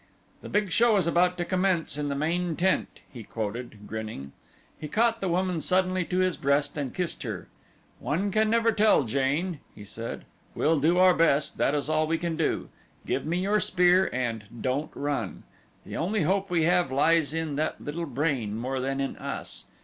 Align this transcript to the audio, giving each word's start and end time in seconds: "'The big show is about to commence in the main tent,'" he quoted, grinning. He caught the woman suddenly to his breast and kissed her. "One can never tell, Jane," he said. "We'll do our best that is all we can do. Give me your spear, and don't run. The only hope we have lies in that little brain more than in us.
"'The 0.41 0.49
big 0.49 0.71
show 0.71 0.97
is 0.97 1.05
about 1.05 1.37
to 1.37 1.45
commence 1.45 1.95
in 1.95 2.09
the 2.09 2.15
main 2.15 2.55
tent,'" 2.55 3.01
he 3.13 3.21
quoted, 3.23 3.85
grinning. 3.85 4.31
He 4.79 4.87
caught 4.87 5.21
the 5.21 5.29
woman 5.29 5.61
suddenly 5.61 6.05
to 6.05 6.17
his 6.17 6.37
breast 6.37 6.75
and 6.75 6.91
kissed 6.91 7.21
her. 7.21 7.47
"One 7.99 8.31
can 8.31 8.49
never 8.49 8.71
tell, 8.71 9.03
Jane," 9.03 9.59
he 9.75 9.83
said. 9.83 10.25
"We'll 10.55 10.79
do 10.79 10.97
our 10.97 11.13
best 11.13 11.59
that 11.59 11.75
is 11.75 11.87
all 11.87 12.07
we 12.07 12.17
can 12.17 12.35
do. 12.35 12.69
Give 13.05 13.27
me 13.27 13.37
your 13.37 13.59
spear, 13.59 14.09
and 14.11 14.45
don't 14.61 14.89
run. 14.95 15.43
The 15.85 15.97
only 15.97 16.23
hope 16.23 16.49
we 16.49 16.63
have 16.63 16.91
lies 16.91 17.31
in 17.31 17.55
that 17.57 17.79
little 17.79 18.07
brain 18.07 18.57
more 18.57 18.79
than 18.79 18.99
in 18.99 19.17
us. 19.17 19.65